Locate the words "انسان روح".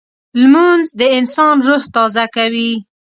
1.17-1.83